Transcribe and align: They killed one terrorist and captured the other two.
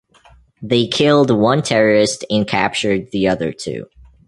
They 0.63 0.87
killed 0.87 1.29
one 1.29 1.61
terrorist 1.61 2.25
and 2.31 2.47
captured 2.47 3.11
the 3.11 3.27
other 3.27 3.53
two. 3.53 3.85